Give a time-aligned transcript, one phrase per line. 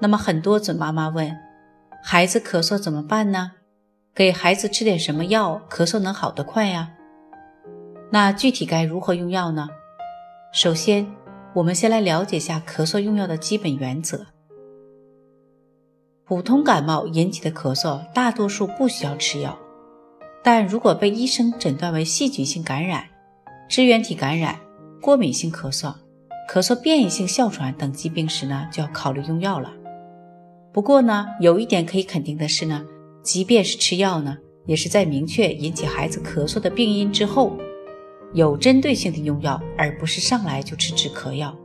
[0.00, 1.36] 那么很多准妈妈问，
[2.02, 3.52] 孩子咳嗽怎么办呢？
[4.14, 6.90] 给孩子吃点什么药，咳嗽能好得快呀？
[8.10, 9.68] 那具体该如何用药呢？
[10.52, 11.06] 首先，
[11.54, 14.26] 我们先来了解下咳嗽用药的基本原则。
[16.24, 19.58] 普通感冒引起的咳嗽，大多数不需要吃药，
[20.42, 23.04] 但如果被医生诊断为细菌性感染、
[23.68, 24.58] 支原体感染、
[25.00, 25.94] 过敏性咳嗽、
[26.48, 29.72] 咳嗽变异性哮喘等疾病时呢，就要考虑用药了。
[30.76, 32.84] 不过呢，有一点可以肯定的是呢，
[33.22, 37.56] 即便是吃药呢，也是在明确引起孩子咳嗽的病因之后，
[38.34, 41.56] 有针对性的用药，而不是上来就吃止咳药。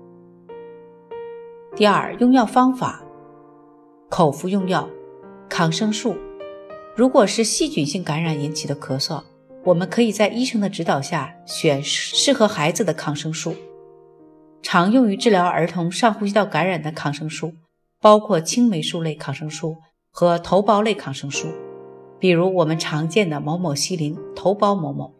[1.75, 3.03] 第二，用药方法，
[4.09, 4.89] 口服用药，
[5.49, 6.15] 抗生素。
[6.95, 9.21] 如果是细菌性感染引起的咳嗽，
[9.65, 13.55] 我们可以在医生的指导下选适合孩子的抗生素。
[14.61, 17.51] 常用于治疗儿童上呼吸道感染的抗生素。
[18.01, 19.77] 包括青霉素类抗生素
[20.09, 21.47] 和头孢类抗生素，
[22.19, 25.13] 比如我们常见的某某西林、头孢某某。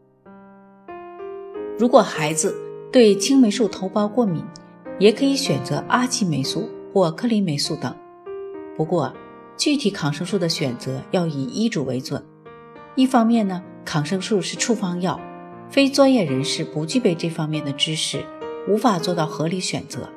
[1.77, 2.55] 如果孩子
[2.91, 4.43] 对青霉素头孢过敏，
[4.97, 7.95] 也可以选择阿奇霉素或克林霉素等。
[8.75, 9.13] 不过，
[9.55, 12.23] 具体抗生素的选择要以医嘱为准。
[12.95, 15.21] 一方面呢，抗生素是处方药，
[15.69, 18.25] 非专业人士不具备这方面的知识，
[18.67, 20.09] 无法做到合理选择。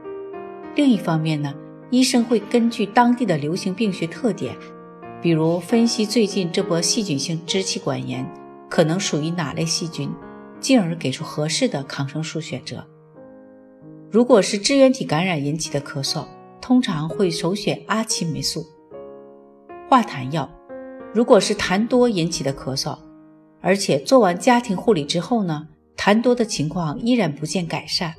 [0.75, 1.55] 另一方面呢，
[1.91, 4.57] 医生会根据当地的流行病学特点，
[5.23, 8.29] 比如分析最近这波细菌性支气管炎
[8.69, 10.13] 可能属于哪类细菌，
[10.59, 12.85] 进而给出合适的抗生素选择。
[14.11, 16.25] 如果是支原体感染引起的咳嗽，
[16.61, 18.67] 通常会首选阿奇霉素。
[19.89, 20.51] 化痰药，
[21.13, 22.97] 如果是痰多引起的咳嗽，
[23.61, 28.15] 而且做完家庭护理之后呢，痰多的情况依然不见改善，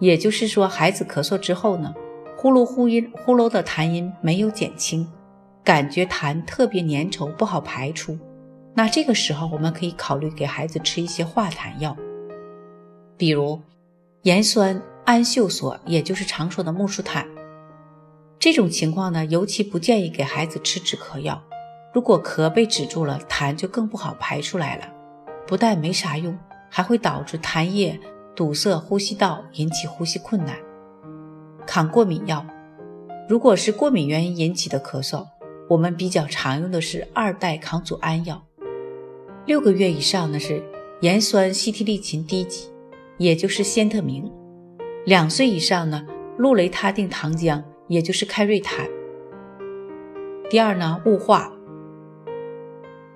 [0.00, 1.92] 也就是说孩子咳嗽之后呢。
[2.42, 5.06] 呼噜呼音呼噜的痰音没有减轻，
[5.62, 8.18] 感觉痰特别粘稠，不好排出。
[8.74, 11.96] 那这个时候，我们可以考虑给孩子吃一些化痰药，
[13.16, 13.60] 比如
[14.22, 17.28] 盐酸氨溴索，也就是常说的木舒坦。
[18.40, 21.40] 这种情况呢，尤其不建议给孩子吃止咳药。
[21.94, 24.88] 如果咳被止住了，痰就更不好排出来了，
[25.46, 26.36] 不但没啥用，
[26.68, 28.00] 还会导致痰液
[28.34, 30.56] 堵塞呼吸道，引起呼吸困难。
[31.66, 32.44] 抗过敏药，
[33.28, 35.26] 如果是过敏原因引起的咳嗽，
[35.68, 38.42] 我们比较常用的是二代抗组胺药。
[39.46, 40.62] 六个月以上的是
[41.00, 42.68] 盐酸西替利嗪滴剂，
[43.18, 44.30] 也就是仙特明；
[45.04, 46.06] 两岁以上呢，
[46.38, 48.86] 氯雷他定糖浆，也就是开瑞坦。
[50.50, 51.52] 第二呢，雾化。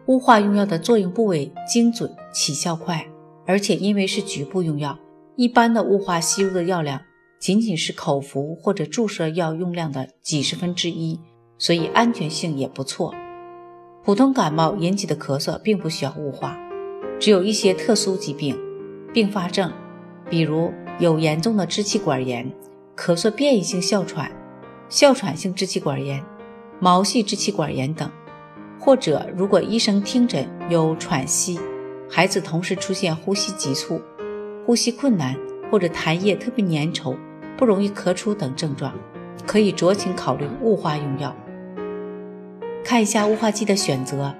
[0.06, 3.06] 雾化用药的作用部位精准，起效快，
[3.44, 4.98] 而且因为是局部用药，
[5.34, 7.00] 一般的雾化吸入的药量。
[7.38, 11.20] 仅仅是口服或者注射药用量的几十分之一，
[11.58, 13.14] 所以安全性也不错。
[14.04, 16.56] 普通感冒引起的咳嗽并不需要雾化，
[17.18, 18.56] 只有一些特殊疾病
[19.12, 19.72] 并发症，
[20.30, 22.50] 比如有严重的支气管炎、
[22.96, 24.30] 咳嗽变异性哮喘、
[24.88, 26.24] 哮喘性支气管炎、
[26.80, 28.10] 毛细支气管炎等，
[28.80, 31.58] 或者如果医生听诊有喘息，
[32.08, 34.00] 孩子同时出现呼吸急促、
[34.64, 35.36] 呼吸困难
[35.70, 37.16] 或者痰液特别粘稠。
[37.56, 38.92] 不容易咳出等症状，
[39.46, 41.34] 可以酌情考虑雾化用药。
[42.84, 44.34] 看一下雾化剂的选择。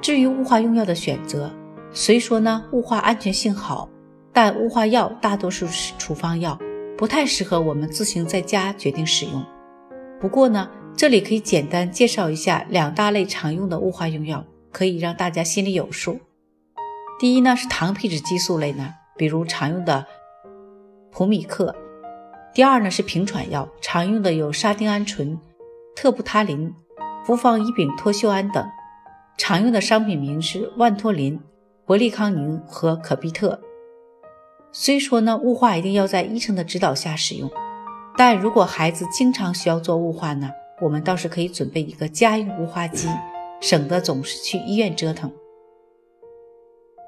[0.00, 1.50] 至于雾化用药的选择，
[1.92, 3.88] 虽说呢雾化安全性好，
[4.32, 6.56] 但雾化药大多数是处方药，
[6.96, 9.44] 不太适合我们自行在家决定使用。
[10.20, 16.20] 不过呢，这里可以简单介绍一下两大类常用的雾化用药，可以让大家心里有数。
[17.18, 20.06] 第一呢是糖皮质激素类呢，比如常用的
[21.10, 21.74] 普米克。
[22.58, 25.38] 第二呢是平喘药，常用的有沙丁胺醇、
[25.94, 26.74] 特布他林、
[27.24, 28.68] 氟芳乙丙托溴胺等，
[29.36, 31.38] 常用的商品名是万托林、
[31.86, 33.60] 伯利康宁和可必特。
[34.72, 37.48] 虽说呢雾化一定要在医生的指导下使用，
[38.16, 40.50] 但如果孩子经常需要做雾化呢，
[40.80, 43.08] 我们倒是可以准备一个家用雾化机，
[43.60, 45.30] 省得总是去医院折腾。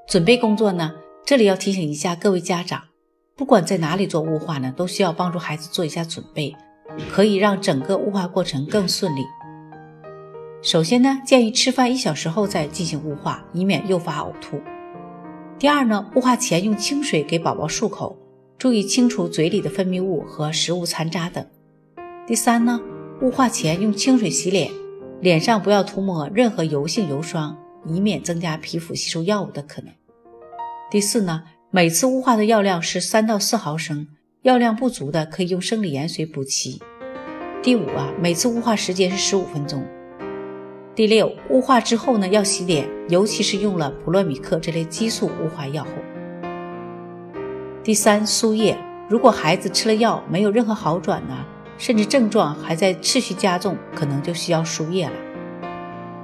[0.06, 0.94] 准备工作呢，
[1.26, 2.89] 这里要提醒一下各位家长。
[3.40, 6.54] 不管在哪里做雾化呢，都需要帮助孩子做一下准备，
[7.10, 9.25] 可以让整个雾化过程更顺利。
[10.60, 14.60] 首先呢，建议吃饭一小时后再进行雾化，以免诱发呕吐。
[15.58, 18.14] 第二呢，雾化前用清水给宝宝漱口，
[18.58, 21.42] 注意清除嘴里的分泌物和食物残渣等。
[22.26, 22.78] 第三呢，
[23.22, 24.70] 雾化前用清水洗脸，
[25.22, 27.56] 脸上不要涂抹任何油性油霜，
[27.87, 29.90] 以免增加皮肤吸收药物的可能。
[30.90, 34.08] 第四呢，每次雾化的药量是三到四毫升，
[34.43, 36.82] 药量不足的可以用生理盐水补齐。
[37.62, 39.87] 第五啊，每次雾化时间是十五分钟。
[40.96, 45.90] 第六，雾化之后呢，要洗脸，尤其是用了普洛米克这类激素雾化药后。
[47.84, 48.76] 第三，输液，
[49.08, 51.46] 如果孩子吃了药没有任何好转呢，
[51.78, 55.12] 甚至症状还在持续加重，可能就需要输液了。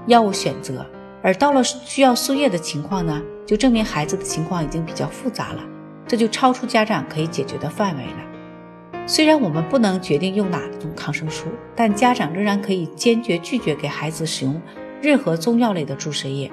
[0.09, 0.85] 药物选择，
[1.27, 5.61] 而到了需要输液的情况呢，就证明孩子的情况已经比较复杂了，
[6.07, 9.03] 这就超出家长可以解决的范围了。
[9.09, 14.63] 虽然我们不能决定用哪种抗生素，但家长仍然可以坚决拒绝给孩子使用
[15.03, 16.49] 任何中药类的注射液。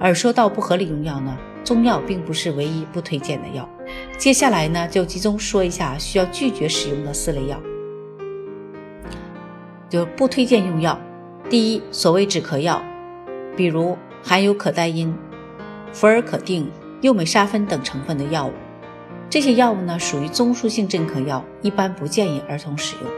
[0.00, 3.68] 而说到不合理用药呢，中药并不是唯一不推荐的药。
[4.18, 7.60] 接下来呢，就集中说一下需要拒绝使用的四类药，
[9.88, 10.98] 就不推荐用药。
[11.48, 12.82] 第一，所谓止咳药，
[13.56, 15.14] 比如含有可待因、
[15.92, 16.70] 福尔可定、
[17.00, 18.52] 右美沙芬等成分的药物。
[19.30, 23.10] 这些药物呢属于中枢性镇咳药，一般不建议儿童使用。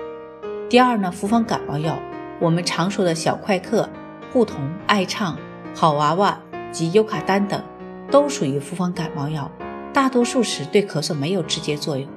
[0.68, 1.98] 第二呢，复方感冒药，
[2.40, 3.88] 我们常说的小快克、
[4.32, 4.56] 护酮、
[4.86, 5.36] 艾畅、
[5.74, 6.40] 好娃娃
[6.72, 7.62] 及优卡丹等，
[8.10, 9.50] 都属于复方感冒药，
[9.92, 12.08] 大多数时对咳嗽没有直接作用。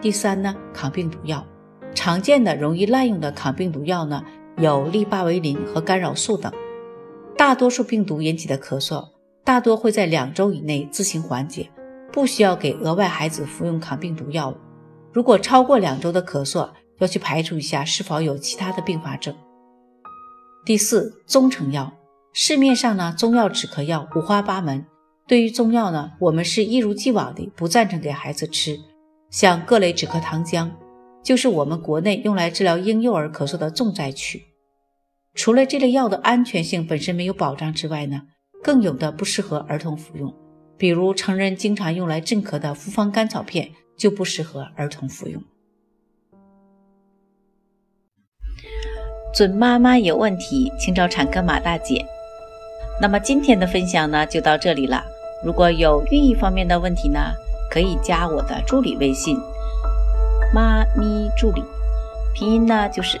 [0.00, 1.46] 第三呢，抗病毒药，
[1.94, 4.22] 常见的容易滥用的抗病毒药呢
[4.56, 6.52] 有利巴韦林和干扰素等，
[7.38, 9.10] 大多数病毒引起的咳嗽，
[9.44, 11.70] 大多会在两周以内自行缓解。
[12.12, 14.56] 不需要给额外孩子服用抗病毒药物。
[15.12, 16.68] 如果超过两周的咳嗽，
[16.98, 19.32] 要去排除一下是否有其他的并发症。
[20.66, 21.92] 第四，中成药，
[22.32, 24.84] 市面上呢中药止咳药五花八门。
[25.28, 28.76] 对于中药呢，我们是一如既往的不赞成给孩子吃。
[29.30, 30.68] 像各类止咳糖浆，
[31.22, 34.42] 就是我们国内用来治疗婴幼儿咳嗽的重灾区。
[35.38, 38.22] 除了这类药的安全性本身没有保障之外呢，
[38.60, 40.34] 更有的不适合儿童服用。
[40.76, 45.40] 比如成人经常用来镇咳的复方甘草片就不适合儿童服用。
[49.32, 52.04] 准妈妈有问题，请找产科马大姐。
[53.00, 55.04] 那么今天的分享呢就到这里了。
[55.44, 57.20] 如果有孕育方面的问题呢，
[57.70, 59.38] 可以加我的助理微信
[60.52, 61.62] “妈咪助理”，
[62.34, 63.20] 拼音呢就是